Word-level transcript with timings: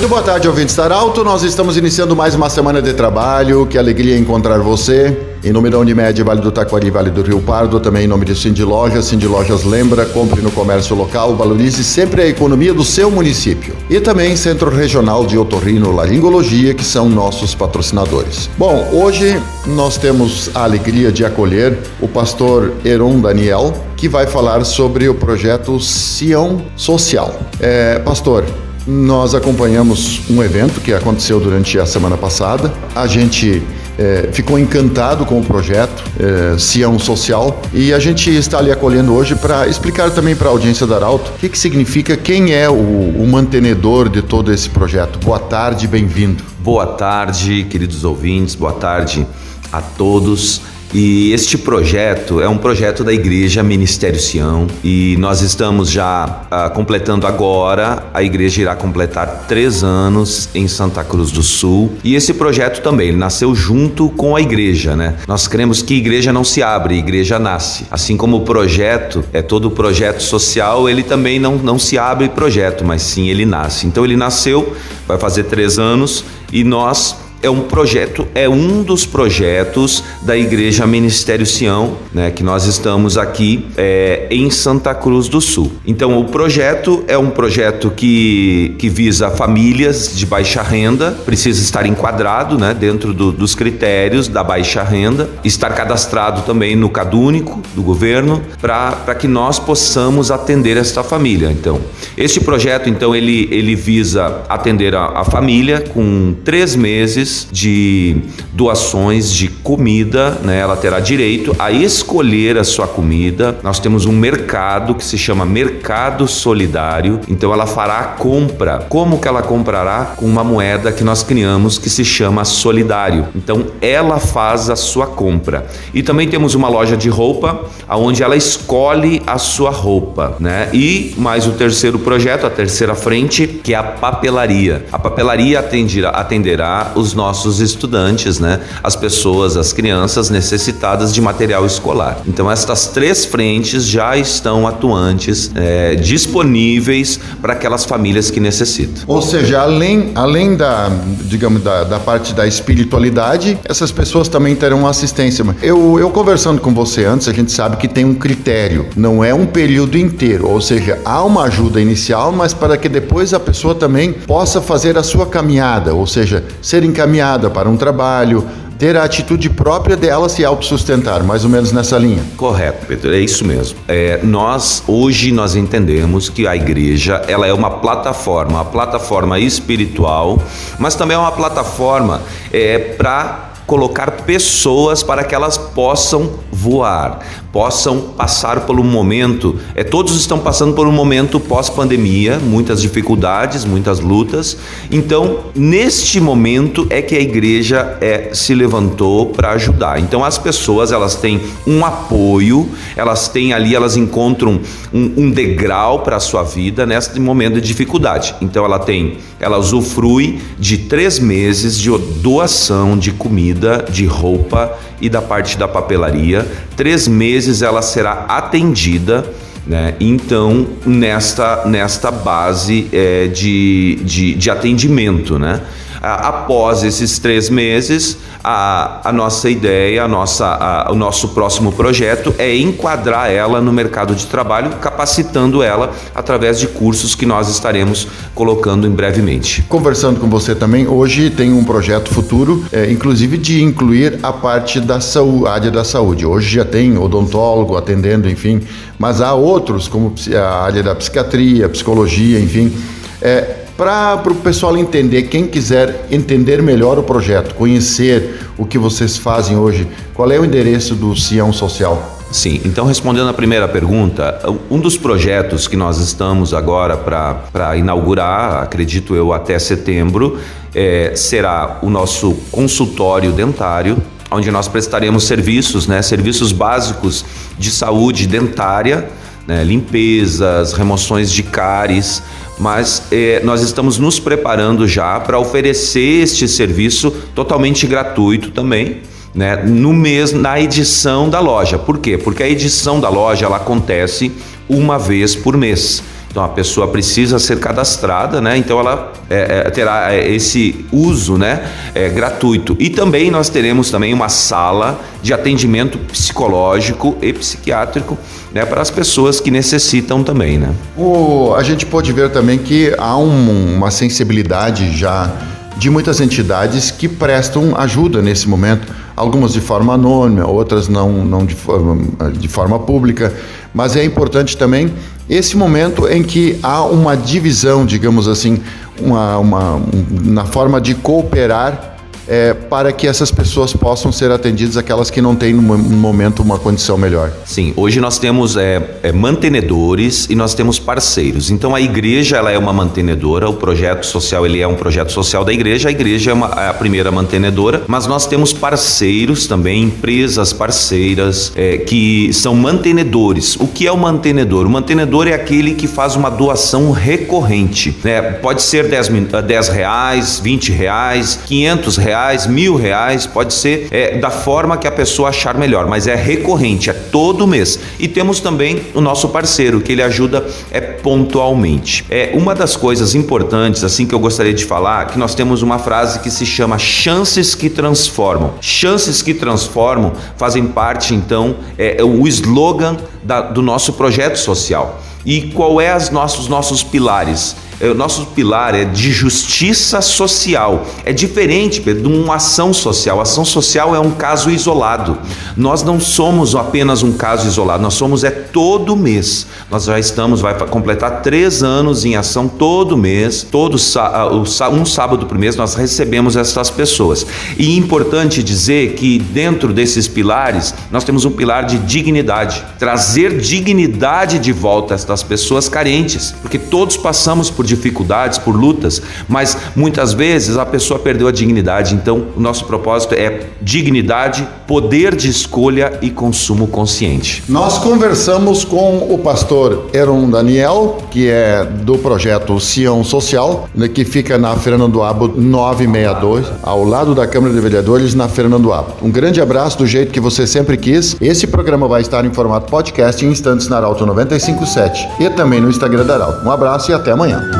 Muito 0.00 0.08
boa 0.08 0.22
tarde, 0.22 0.48
ouvintes 0.48 0.78
Arauto. 0.78 1.22
Nós 1.22 1.42
estamos 1.42 1.76
iniciando 1.76 2.16
mais 2.16 2.34
uma 2.34 2.48
semana 2.48 2.80
de 2.80 2.94
trabalho. 2.94 3.66
Que 3.66 3.76
alegria 3.76 4.16
encontrar 4.16 4.58
você. 4.60 5.14
Em 5.44 5.52
nome 5.52 5.68
da 5.68 5.78
Unimed, 5.78 6.22
Vale 6.22 6.40
do 6.40 6.50
Taquari, 6.50 6.88
Vale 6.88 7.10
do 7.10 7.20
Rio 7.20 7.38
Pardo, 7.42 7.78
também 7.78 8.04
em 8.04 8.06
nome 8.06 8.24
de 8.24 8.34
Cindy 8.34 8.64
Lojas. 8.64 9.04
Cindy 9.04 9.26
Lojas 9.26 9.62
lembra, 9.62 10.06
compre 10.06 10.40
no 10.40 10.50
comércio 10.52 10.96
local, 10.96 11.36
valorize 11.36 11.84
sempre 11.84 12.22
a 12.22 12.26
economia 12.26 12.72
do 12.72 12.82
seu 12.82 13.10
município. 13.10 13.76
E 13.90 14.00
também 14.00 14.34
Centro 14.36 14.70
Regional 14.70 15.26
de 15.26 15.36
Otorrino 15.36 15.94
Laringologia, 15.94 16.72
que 16.72 16.82
são 16.82 17.06
nossos 17.06 17.54
patrocinadores. 17.54 18.48
Bom, 18.56 18.88
hoje 18.94 19.38
nós 19.66 19.98
temos 19.98 20.50
a 20.54 20.64
alegria 20.64 21.12
de 21.12 21.26
acolher 21.26 21.76
o 22.00 22.08
pastor 22.08 22.72
Heron 22.86 23.20
Daniel, 23.20 23.74
que 23.98 24.08
vai 24.08 24.26
falar 24.26 24.64
sobre 24.64 25.10
o 25.10 25.14
projeto 25.14 25.78
Sião 25.78 26.62
Social. 26.74 27.38
É, 27.60 27.98
pastor, 27.98 28.46
nós 28.90 29.36
acompanhamos 29.36 30.22
um 30.28 30.42
evento 30.42 30.80
que 30.80 30.92
aconteceu 30.92 31.38
durante 31.38 31.78
a 31.78 31.86
semana 31.86 32.16
passada. 32.16 32.72
A 32.92 33.06
gente 33.06 33.62
é, 33.96 34.30
ficou 34.32 34.58
encantado 34.58 35.24
com 35.24 35.38
o 35.38 35.44
projeto 35.44 36.02
é, 36.18 36.58
Sião 36.58 36.98
Social 36.98 37.62
e 37.72 37.92
a 37.92 38.00
gente 38.00 38.34
está 38.34 38.58
ali 38.58 38.72
acolhendo 38.72 39.14
hoje 39.14 39.36
para 39.36 39.68
explicar 39.68 40.10
também 40.10 40.34
para 40.34 40.48
a 40.48 40.50
audiência 40.50 40.88
da 40.88 40.96
Arauto 40.96 41.30
o 41.30 41.38
que, 41.38 41.48
que 41.48 41.58
significa, 41.58 42.16
quem 42.16 42.52
é 42.52 42.68
o, 42.68 42.74
o 42.74 43.28
mantenedor 43.30 44.08
de 44.08 44.22
todo 44.22 44.52
esse 44.52 44.68
projeto. 44.68 45.20
Boa 45.24 45.38
tarde, 45.38 45.86
bem-vindo. 45.86 46.42
Boa 46.58 46.86
tarde, 46.86 47.64
queridos 47.70 48.02
ouvintes, 48.02 48.56
boa 48.56 48.72
tarde 48.72 49.24
a 49.72 49.80
todos. 49.80 50.62
E 50.92 51.32
este 51.32 51.56
projeto 51.56 52.40
é 52.40 52.48
um 52.48 52.58
projeto 52.58 53.04
da 53.04 53.12
Igreja 53.12 53.62
Ministério 53.62 54.18
Sião 54.18 54.66
e 54.82 55.16
nós 55.18 55.40
estamos 55.40 55.88
já 55.88 56.42
ah, 56.50 56.68
completando 56.68 57.28
agora. 57.28 58.10
A 58.12 58.22
igreja 58.24 58.62
irá 58.62 58.74
completar 58.74 59.44
três 59.46 59.84
anos 59.84 60.48
em 60.52 60.66
Santa 60.66 61.04
Cruz 61.04 61.30
do 61.30 61.42
Sul 61.44 61.92
e 62.02 62.16
esse 62.16 62.34
projeto 62.34 62.82
também 62.82 63.12
nasceu 63.12 63.54
junto 63.54 64.08
com 64.10 64.34
a 64.34 64.40
igreja, 64.40 64.96
né? 64.96 65.14
Nós 65.28 65.46
cremos 65.46 65.80
que 65.80 65.94
igreja 65.94 66.32
não 66.32 66.42
se 66.42 66.60
abre, 66.60 66.98
igreja 66.98 67.38
nasce. 67.38 67.86
Assim 67.88 68.16
como 68.16 68.38
o 68.38 68.40
projeto 68.40 69.24
é 69.32 69.40
todo 69.42 69.70
projeto 69.70 70.20
social, 70.20 70.88
ele 70.88 71.04
também 71.04 71.38
não, 71.38 71.56
não 71.56 71.78
se 71.78 71.98
abre 71.98 72.28
projeto, 72.28 72.84
mas 72.84 73.02
sim 73.02 73.28
ele 73.28 73.46
nasce. 73.46 73.86
Então 73.86 74.04
ele 74.04 74.16
nasceu, 74.16 74.74
vai 75.06 75.18
fazer 75.18 75.44
três 75.44 75.78
anos 75.78 76.24
e 76.52 76.64
nós 76.64 77.29
é 77.42 77.48
um 77.48 77.62
projeto, 77.62 78.26
é 78.34 78.48
um 78.48 78.82
dos 78.82 79.06
projetos 79.06 80.04
da 80.22 80.36
Igreja 80.36 80.86
Ministério 80.86 81.46
Sião, 81.46 81.96
né, 82.12 82.30
que 82.30 82.42
nós 82.42 82.66
estamos 82.66 83.16
aqui 83.16 83.66
é, 83.76 84.26
em 84.30 84.50
Santa 84.50 84.94
Cruz 84.94 85.28
do 85.28 85.40
Sul. 85.40 85.72
Então, 85.86 86.18
o 86.18 86.26
projeto 86.26 87.02
é 87.08 87.16
um 87.16 87.30
projeto 87.30 87.90
que, 87.90 88.74
que 88.78 88.88
visa 88.88 89.30
famílias 89.30 90.14
de 90.14 90.26
baixa 90.26 90.62
renda, 90.62 91.12
precisa 91.24 91.62
estar 91.62 91.86
enquadrado 91.86 92.58
né, 92.58 92.74
dentro 92.74 93.14
do, 93.14 93.32
dos 93.32 93.54
critérios 93.54 94.28
da 94.28 94.44
baixa 94.44 94.82
renda, 94.82 95.28
estar 95.42 95.70
cadastrado 95.70 96.42
também 96.42 96.76
no 96.76 96.90
cadúnico 96.90 97.62
do 97.74 97.82
governo, 97.82 98.42
para 98.60 99.14
que 99.14 99.26
nós 99.26 99.58
possamos 99.58 100.30
atender 100.30 100.76
esta 100.76 101.02
família. 101.02 101.50
Então, 101.50 101.80
este 102.16 102.40
projeto, 102.40 102.88
então, 102.88 103.14
ele, 103.14 103.48
ele 103.50 103.74
visa 103.74 104.42
atender 104.48 104.94
a, 104.94 105.20
a 105.20 105.24
família 105.24 105.80
com 105.80 106.34
três 106.44 106.76
meses 106.76 107.29
de 107.50 108.16
doações 108.52 109.32
de 109.32 109.48
comida, 109.48 110.38
né? 110.42 110.58
Ela 110.60 110.76
terá 110.76 111.00
direito 111.00 111.54
a 111.58 111.70
escolher 111.70 112.58
a 112.58 112.64
sua 112.64 112.86
comida. 112.86 113.58
Nós 113.62 113.78
temos 113.78 114.06
um 114.06 114.12
mercado 114.12 114.94
que 114.94 115.04
se 115.04 115.16
chama 115.16 115.44
Mercado 115.44 116.26
Solidário. 116.26 117.20
Então 117.28 117.52
ela 117.52 117.66
fará 117.66 118.00
a 118.00 118.04
compra. 118.04 118.86
Como 118.88 119.18
que 119.18 119.28
ela 119.28 119.42
comprará? 119.42 120.14
Com 120.16 120.26
uma 120.26 120.44
moeda 120.44 120.92
que 120.92 121.04
nós 121.04 121.22
criamos 121.22 121.78
que 121.78 121.88
se 121.88 122.04
chama 122.04 122.44
Solidário. 122.44 123.28
Então 123.34 123.66
ela 123.80 124.18
faz 124.18 124.68
a 124.70 124.76
sua 124.76 125.06
compra. 125.06 125.66
E 125.94 126.02
também 126.02 126.28
temos 126.28 126.54
uma 126.54 126.68
loja 126.68 126.96
de 126.96 127.08
roupa 127.08 127.64
aonde 127.88 128.22
ela 128.22 128.36
escolhe 128.36 129.22
a 129.26 129.38
sua 129.38 129.70
roupa, 129.70 130.36
né? 130.38 130.68
E 130.72 131.14
mais 131.16 131.46
o 131.46 131.52
terceiro 131.52 131.98
projeto, 131.98 132.46
a 132.46 132.50
terceira 132.50 132.94
frente, 132.94 133.46
que 133.46 133.74
é 133.74 133.76
a 133.76 133.82
papelaria. 133.82 134.84
A 134.92 134.98
papelaria 134.98 135.58
atenderá, 135.58 136.10
atenderá 136.10 136.92
os 136.94 137.14
nossos 137.20 137.60
estudantes, 137.60 138.40
né? 138.40 138.60
As 138.82 138.96
pessoas, 138.96 139.54
as 139.54 139.74
crianças 139.74 140.30
necessitadas 140.30 141.12
de 141.12 141.20
material 141.20 141.66
escolar. 141.66 142.22
Então 142.26 142.50
estas 142.50 142.86
três 142.86 143.26
frentes 143.26 143.86
já 143.86 144.16
estão 144.16 144.66
atuantes, 144.66 145.50
é, 145.54 145.96
disponíveis 145.96 147.20
para 147.42 147.52
aquelas 147.52 147.84
famílias 147.84 148.30
que 148.30 148.40
necessitam. 148.40 149.04
Ou 149.06 149.20
seja, 149.20 149.60
além, 149.60 150.12
além 150.14 150.56
da, 150.56 150.90
digamos, 151.24 151.62
da, 151.62 151.84
da 151.84 152.00
parte 152.00 152.32
da 152.32 152.46
espiritualidade, 152.46 153.58
essas 153.64 153.92
pessoas 153.92 154.26
também 154.28 154.56
terão 154.56 154.86
assistência. 154.86 155.44
Eu, 155.62 155.98
eu 155.98 156.08
conversando 156.10 156.60
com 156.60 156.72
você 156.72 157.04
antes, 157.04 157.28
a 157.28 157.32
gente 157.32 157.52
sabe 157.52 157.76
que 157.76 157.86
tem 157.86 158.04
um 158.04 158.14
critério, 158.14 158.86
não 158.96 159.22
é 159.22 159.34
um 159.34 159.44
período 159.44 159.98
inteiro, 159.98 160.48
ou 160.48 160.60
seja, 160.60 160.98
há 161.04 161.22
uma 161.22 161.44
ajuda 161.44 161.80
inicial, 161.80 162.32
mas 162.32 162.54
para 162.54 162.78
que 162.78 162.88
depois 162.88 163.34
a 163.34 163.40
pessoa 163.40 163.74
também 163.74 164.12
possa 164.12 164.60
fazer 164.60 164.96
a 164.96 165.02
sua 165.02 165.26
caminhada, 165.26 165.94
ou 165.94 166.06
seja, 166.06 166.42
ser 166.62 166.82
encaminhada 166.82 167.09
encaminhada 167.10 167.50
para 167.50 167.68
um 167.68 167.76
trabalho, 167.76 168.46
ter 168.78 168.96
a 168.96 169.04
atitude 169.04 169.50
própria 169.50 169.96
dela 169.96 170.28
se 170.28 170.44
autossustentar, 170.44 171.22
mais 171.24 171.44
ou 171.44 171.50
menos 171.50 171.72
nessa 171.72 171.98
linha. 171.98 172.22
Correto, 172.36 172.86
Pedro, 172.86 173.12
é 173.12 173.18
isso 173.18 173.44
mesmo. 173.44 173.78
É, 173.86 174.20
nós 174.22 174.82
hoje 174.86 175.32
nós 175.32 175.56
entendemos 175.56 176.28
que 176.28 176.46
a 176.46 176.56
igreja 176.56 177.22
ela 177.26 177.46
é 177.46 177.52
uma 177.52 177.70
plataforma, 177.70 178.58
uma 178.58 178.64
plataforma 178.64 179.38
espiritual, 179.38 180.40
mas 180.78 180.94
também 180.94 181.16
é 181.16 181.20
uma 181.20 181.32
plataforma 181.32 182.22
é, 182.52 182.78
para 182.78 183.50
colocar 183.66 184.10
pessoas 184.22 185.02
para 185.02 185.22
que 185.22 185.34
elas 185.34 185.56
possam 185.58 186.30
voar, 186.50 187.20
possam 187.52 188.00
passar 188.16 188.60
por 188.60 188.78
um 188.78 188.84
momento. 188.84 189.58
É, 189.74 189.82
todos 189.82 190.16
estão 190.16 190.38
passando 190.38 190.74
por 190.74 190.86
um 190.86 190.92
momento 190.92 191.40
pós-pandemia, 191.40 192.38
muitas 192.38 192.80
dificuldades, 192.80 193.64
muitas 193.64 194.00
lutas. 194.00 194.56
Então, 194.90 195.38
neste 195.54 196.20
momento 196.20 196.86
é 196.90 197.02
que 197.02 197.14
a 197.14 197.20
igreja 197.20 197.98
é, 198.00 198.30
se 198.32 198.54
levantou 198.54 199.26
para 199.26 199.50
ajudar. 199.52 199.98
Então, 200.00 200.24
as 200.24 200.38
pessoas 200.38 200.92
elas 200.92 201.16
têm 201.16 201.40
um 201.66 201.84
apoio, 201.84 202.68
elas 202.96 203.28
têm 203.28 203.52
ali, 203.52 203.74
elas 203.74 203.96
encontram 203.96 204.60
um, 204.92 205.12
um 205.16 205.30
degrau 205.30 206.00
para 206.00 206.16
a 206.16 206.20
sua 206.20 206.42
vida 206.42 206.86
nesse 206.86 207.18
momento 207.18 207.54
de 207.54 207.66
dificuldade. 207.66 208.34
Então, 208.40 208.64
ela 208.64 208.78
tem, 208.78 209.18
ela 209.40 209.58
usufrui 209.58 210.40
de 210.58 210.78
três 210.78 211.18
meses 211.18 211.76
de 211.76 211.90
doação 212.20 212.96
de 212.96 213.10
comida, 213.10 213.84
de 213.90 214.06
roupa 214.06 214.78
e 215.00 215.08
da 215.08 215.22
parte 215.22 215.58
da 215.58 215.66
papelaria. 215.66 216.46
Três 216.76 217.08
meses 217.08 217.62
ela 217.62 217.82
será 217.82 218.26
atendida. 218.28 219.24
Né? 219.66 219.94
Então, 220.00 220.66
nesta, 220.84 221.64
nesta 221.66 222.10
base 222.10 222.88
é, 222.92 223.28
de, 223.28 224.00
de, 224.02 224.34
de 224.34 224.50
atendimento, 224.50 225.38
né? 225.38 225.60
Após 226.02 226.82
esses 226.82 227.18
três 227.18 227.50
meses, 227.50 228.16
a, 228.42 229.08
a 229.08 229.12
nossa 229.12 229.50
ideia, 229.50 230.04
a 230.04 230.08
nossa, 230.08 230.46
a, 230.46 230.92
o 230.92 230.94
nosso 230.94 231.28
próximo 231.28 231.72
projeto 231.72 232.34
é 232.38 232.56
enquadrar 232.56 233.30
ela 233.30 233.60
no 233.60 233.72
mercado 233.72 234.14
de 234.14 234.26
trabalho, 234.26 234.70
capacitando 234.80 235.62
ela 235.62 235.92
através 236.14 236.58
de 236.58 236.66
cursos 236.66 237.14
que 237.14 237.26
nós 237.26 237.48
estaremos 237.48 238.08
colocando 238.34 238.86
em 238.86 238.90
brevemente. 238.90 239.62
Conversando 239.68 240.18
com 240.18 240.28
você 240.28 240.54
também, 240.54 240.88
hoje 240.88 241.28
tem 241.28 241.52
um 241.52 241.64
projeto 241.64 242.12
futuro, 242.12 242.64
é, 242.72 242.90
inclusive 242.90 243.36
de 243.36 243.62
incluir 243.62 244.18
a 244.22 244.32
parte 244.32 244.80
da 244.80 245.00
saúde, 245.00 245.48
área 245.48 245.70
da 245.70 245.84
saúde. 245.84 246.24
Hoje 246.24 246.56
já 246.56 246.64
tem 246.64 246.96
odontólogo 246.96 247.76
atendendo, 247.76 248.28
enfim, 248.28 248.62
mas 248.98 249.20
há 249.20 249.34
outros, 249.34 249.86
como 249.86 250.14
a 250.34 250.64
área 250.64 250.82
da 250.82 250.94
psiquiatria, 250.94 251.68
psicologia, 251.68 252.40
enfim. 252.40 252.72
É, 253.20 253.56
para 253.80 254.20
o 254.30 254.34
pessoal 254.34 254.76
entender, 254.76 255.22
quem 255.22 255.46
quiser 255.46 256.04
entender 256.10 256.60
melhor 256.60 256.98
o 256.98 257.02
projeto, 257.02 257.54
conhecer 257.54 258.38
o 258.58 258.66
que 258.66 258.76
vocês 258.76 259.16
fazem 259.16 259.56
hoje, 259.56 259.88
qual 260.12 260.30
é 260.30 260.38
o 260.38 260.44
endereço 260.44 260.94
do 260.94 261.16
Sião 261.16 261.50
Social? 261.50 262.18
Sim, 262.30 262.60
então 262.62 262.84
respondendo 262.84 263.30
a 263.30 263.32
primeira 263.32 263.66
pergunta, 263.66 264.38
um 264.70 264.78
dos 264.78 264.98
projetos 264.98 265.66
que 265.66 265.78
nós 265.78 265.96
estamos 265.96 266.52
agora 266.52 266.94
para 266.94 267.74
inaugurar, 267.74 268.62
acredito 268.62 269.14
eu 269.14 269.32
até 269.32 269.58
setembro, 269.58 270.38
é, 270.74 271.12
será 271.16 271.78
o 271.80 271.88
nosso 271.88 272.34
consultório 272.52 273.32
dentário, 273.32 273.96
onde 274.30 274.50
nós 274.50 274.68
prestaremos 274.68 275.24
serviços, 275.24 275.86
né, 275.86 276.02
serviços 276.02 276.52
básicos 276.52 277.24
de 277.58 277.70
saúde 277.70 278.26
dentária 278.26 279.08
né, 279.50 279.64
limpezas, 279.64 280.72
remoções 280.74 281.32
de 281.32 281.42
cáries, 281.42 282.22
mas 282.56 283.02
eh, 283.10 283.40
nós 283.42 283.62
estamos 283.62 283.98
nos 283.98 284.20
preparando 284.20 284.86
já 284.86 285.18
para 285.18 285.40
oferecer 285.40 286.22
este 286.22 286.46
serviço 286.46 287.10
totalmente 287.34 287.84
gratuito 287.84 288.52
também. 288.52 288.98
Né, 289.32 289.62
no 289.64 289.92
mês 289.92 290.32
na 290.32 290.60
edição 290.60 291.30
da 291.30 291.38
loja. 291.38 291.78
Por 291.78 291.98
quê? 291.98 292.18
Porque 292.18 292.42
a 292.42 292.48
edição 292.48 292.98
da 292.98 293.08
loja 293.08 293.46
ela 293.46 293.58
acontece 293.58 294.32
uma 294.68 294.98
vez 294.98 295.36
por 295.36 295.56
mês. 295.56 296.02
Então 296.30 296.44
a 296.44 296.48
pessoa 296.48 296.86
precisa 296.86 297.40
ser 297.40 297.58
cadastrada, 297.58 298.40
né? 298.40 298.56
Então 298.56 298.78
ela 298.78 299.12
é, 299.28 299.64
é, 299.66 299.70
terá 299.70 300.14
é, 300.14 300.32
esse 300.32 300.84
uso, 300.92 301.36
né? 301.36 301.68
É, 301.92 302.08
gratuito. 302.08 302.76
E 302.78 302.88
também 302.88 303.32
nós 303.32 303.48
teremos 303.48 303.90
também 303.90 304.14
uma 304.14 304.28
sala 304.28 305.00
de 305.20 305.34
atendimento 305.34 305.98
psicológico 305.98 307.16
e 307.20 307.32
psiquiátrico, 307.32 308.16
né? 308.52 308.64
Para 308.64 308.80
as 308.80 308.92
pessoas 308.92 309.40
que 309.40 309.50
necessitam 309.50 310.22
também, 310.22 310.56
né? 310.56 310.72
O, 310.96 311.52
a 311.56 311.64
gente 311.64 311.84
pode 311.84 312.12
ver 312.12 312.30
também 312.30 312.58
que 312.58 312.94
há 312.96 313.16
um, 313.16 313.74
uma 313.74 313.90
sensibilidade 313.90 314.96
já 314.96 315.32
de 315.76 315.90
muitas 315.90 316.20
entidades 316.20 316.92
que 316.92 317.08
prestam 317.08 317.74
ajuda 317.76 318.22
nesse 318.22 318.48
momento, 318.48 318.86
algumas 319.16 319.52
de 319.52 319.60
forma 319.60 319.94
anônima, 319.94 320.46
outras 320.46 320.88
não, 320.88 321.24
não 321.24 321.44
de, 321.44 321.54
forma, 321.54 322.30
de 322.32 322.48
forma 322.48 322.78
pública, 322.78 323.32
mas 323.72 323.96
é 323.96 324.04
importante 324.04 324.56
também 324.56 324.92
esse 325.30 325.56
momento 325.56 326.08
em 326.08 326.24
que 326.24 326.58
há 326.60 326.84
uma 326.84 327.16
divisão, 327.16 327.86
digamos 327.86 328.26
assim, 328.26 328.60
uma, 329.00 329.38
uma, 329.38 329.76
um, 329.76 329.82
na 330.24 330.44
forma 330.44 330.80
de 330.80 330.94
cooperar 330.96 331.98
é, 332.30 332.54
para 332.54 332.92
que 332.92 333.08
essas 333.08 333.32
pessoas 333.32 333.72
possam 333.72 334.12
ser 334.12 334.30
atendidas, 334.30 334.76
aquelas 334.76 335.10
que 335.10 335.20
não 335.20 335.34
têm 335.34 335.52
no 335.52 335.62
momento 335.76 336.44
uma 336.44 336.60
condição 336.60 336.96
melhor. 336.96 337.32
Sim, 337.44 337.74
hoje 337.76 337.98
nós 337.98 338.20
temos 338.20 338.56
é, 338.56 338.98
é, 339.02 339.10
mantenedores 339.10 340.28
e 340.30 340.36
nós 340.36 340.54
temos 340.54 340.78
parceiros. 340.78 341.50
Então 341.50 341.74
a 341.74 341.80
igreja 341.80 342.36
ela 342.36 342.52
é 342.52 342.56
uma 342.56 342.72
mantenedora, 342.72 343.50
o 343.50 343.54
projeto 343.54 344.06
social 344.06 344.46
ele 344.46 344.60
é 344.60 344.68
um 344.68 344.76
projeto 344.76 345.10
social 345.10 345.44
da 345.44 345.52
igreja, 345.52 345.88
a 345.88 345.90
igreja 345.90 346.30
é, 346.30 346.34
uma, 346.34 346.46
é 346.46 346.68
a 346.68 346.74
primeira 346.74 347.10
mantenedora, 347.10 347.82
mas 347.88 348.06
nós 348.06 348.26
temos 348.26 348.52
parceiros 348.52 349.48
também, 349.48 349.82
empresas 349.82 350.52
parceiras 350.52 351.52
é, 351.56 351.78
que 351.78 352.32
são 352.32 352.54
mantenedores. 352.54 353.56
O 353.56 353.66
que 353.66 353.88
é 353.88 353.92
o 353.92 353.98
mantenedor? 353.98 354.66
O 354.66 354.70
mantenedor 354.70 355.26
é 355.26 355.34
aquele 355.34 355.74
que 355.74 355.88
faz 355.88 356.14
uma 356.14 356.30
doação 356.30 356.92
recorrente. 356.92 357.96
Né? 358.04 358.22
Pode 358.22 358.62
ser 358.62 358.86
10, 358.86 359.08
10 359.44 359.68
reais, 359.68 360.38
20 360.38 360.70
reais, 360.70 361.40
500 361.44 361.96
reais 361.96 362.19
reais, 362.20 362.46
mil 362.46 362.76
reais, 362.76 363.26
pode 363.26 363.54
ser 363.54 363.88
é, 363.90 364.18
da 364.18 364.30
forma 364.30 364.76
que 364.76 364.86
a 364.86 364.90
pessoa 364.90 365.30
achar 365.30 365.54
melhor, 365.56 365.86
mas 365.86 366.06
é 366.06 366.14
recorrente, 366.14 366.90
é 366.90 366.92
todo 366.92 367.46
mês. 367.46 367.78
E 367.98 368.06
temos 368.06 368.40
também 368.40 368.82
o 368.94 369.00
nosso 369.00 369.28
parceiro, 369.28 369.80
que 369.80 369.92
ele 369.92 370.02
ajuda 370.02 370.46
é 370.70 370.80
pontualmente. 370.80 372.04
É 372.10 372.32
uma 372.34 372.54
das 372.54 372.76
coisas 372.76 373.14
importantes, 373.14 373.82
assim, 373.82 374.06
que 374.06 374.14
eu 374.14 374.18
gostaria 374.18 374.52
de 374.52 374.64
falar, 374.64 375.06
que 375.06 375.18
nós 375.18 375.34
temos 375.34 375.62
uma 375.62 375.78
frase 375.78 376.20
que 376.20 376.30
se 376.30 376.44
chama 376.44 376.78
chances 376.78 377.54
que 377.54 377.70
transformam. 377.70 378.54
Chances 378.60 379.22
que 379.22 379.32
transformam 379.32 380.12
fazem 380.36 380.66
parte, 380.66 381.14
então, 381.14 381.56
é, 381.78 382.00
é 382.00 382.04
o 382.04 382.26
slogan 382.28 382.96
da, 383.22 383.40
do 383.40 383.62
nosso 383.62 383.94
projeto 383.94 384.36
social. 384.36 385.00
E 385.24 385.42
qual 385.52 385.80
é 385.80 385.90
as 385.90 386.10
nossos 386.10 386.48
nossos 386.48 386.82
pilares? 386.82 387.56
É, 387.80 387.88
o 387.88 387.94
nosso 387.94 388.26
pilar 388.26 388.74
é 388.74 388.84
de 388.84 389.10
justiça 389.10 390.02
social. 390.02 390.86
É 391.04 391.12
diferente 391.12 391.80
de 391.80 392.06
uma 392.06 392.36
ação 392.36 392.74
social. 392.74 393.18
A 393.18 393.22
ação 393.22 393.44
social 393.44 393.94
é 393.94 394.00
um 394.00 394.10
caso 394.10 394.50
isolado. 394.50 395.18
Nós 395.56 395.82
não 395.82 395.98
somos 395.98 396.54
apenas 396.54 397.02
um 397.02 397.12
caso 397.12 397.46
isolado, 397.46 397.82
nós 397.82 397.94
somos 397.94 398.22
é 398.22 398.30
todo 398.30 398.94
mês. 398.96 399.46
Nós 399.70 399.84
já 399.84 399.98
estamos, 399.98 400.40
vai 400.40 400.54
completar 400.66 401.22
três 401.22 401.62
anos 401.62 402.04
em 402.04 402.16
ação 402.16 402.48
todo 402.48 402.98
mês, 402.98 403.46
todo 403.50 403.76
um 403.76 404.84
sábado 404.84 405.26
por 405.26 405.38
mês 405.38 405.56
nós 405.56 405.74
recebemos 405.74 406.36
essas 406.36 406.68
pessoas. 406.68 407.26
E 407.58 407.74
é 407.74 407.76
importante 407.78 408.42
dizer 408.42 408.94
que 408.94 409.18
dentro 409.18 409.72
desses 409.72 410.06
pilares 410.06 410.74
nós 410.90 411.04
temos 411.04 411.24
um 411.24 411.30
pilar 411.30 411.64
de 411.64 411.78
dignidade, 411.78 412.62
trazer 412.78 413.38
dignidade 413.38 414.38
de 414.38 414.52
volta 414.52 414.94
a 414.94 414.96
estas 414.96 415.22
pessoas 415.22 415.68
carentes, 415.68 416.34
porque 416.42 416.58
todos 416.58 416.96
passamos 416.96 417.48
por 417.48 417.64
dificuldades, 417.70 418.38
por 418.38 418.54
lutas, 418.54 419.00
mas 419.28 419.56
muitas 419.74 420.12
vezes 420.12 420.56
a 420.56 420.66
pessoa 420.66 420.98
perdeu 420.98 421.28
a 421.28 421.32
dignidade. 421.32 421.94
Então, 421.94 422.26
o 422.36 422.40
nosso 422.40 422.64
propósito 422.64 423.14
é 423.14 423.40
dignidade, 423.62 424.46
poder 424.66 425.14
de 425.14 425.28
escolha 425.28 425.98
e 426.02 426.10
consumo 426.10 426.66
consciente. 426.66 427.42
Nós 427.48 427.78
conversamos 427.78 428.64
com 428.64 428.98
o 429.12 429.18
pastor 429.18 429.86
Eron 429.92 430.28
Daniel, 430.30 430.98
que 431.10 431.28
é 431.28 431.64
do 431.64 431.98
projeto 431.98 432.58
Sião 432.60 433.02
Social, 433.04 433.68
né, 433.74 433.88
que 433.88 434.04
fica 434.04 434.36
na 434.36 434.54
Fernando 434.56 435.02
Abo 435.02 435.28
962, 435.28 436.46
ao 436.62 436.84
lado 436.84 437.14
da 437.14 437.26
Câmara 437.26 437.52
de 437.54 437.60
Vereadores, 437.60 438.14
na 438.14 438.28
Fernando 438.28 438.72
Abo. 438.72 438.94
Um 439.02 439.10
grande 439.10 439.40
abraço 439.40 439.78
do 439.78 439.86
jeito 439.86 440.12
que 440.12 440.20
você 440.20 440.46
sempre 440.46 440.76
quis. 440.76 441.16
Esse 441.20 441.46
programa 441.46 441.86
vai 441.86 442.00
estar 442.00 442.24
em 442.24 442.32
formato 442.32 442.70
podcast 442.70 443.24
em 443.24 443.30
instantes 443.30 443.68
na 443.68 443.76
Arauto 443.76 444.04
957 444.06 445.08
e 445.20 445.30
também 445.30 445.60
no 445.60 445.68
Instagram 445.68 446.04
da 446.04 446.14
Arauto. 446.14 446.46
Um 446.46 446.50
abraço 446.50 446.90
e 446.90 446.94
até 446.94 447.12
amanhã 447.12 447.59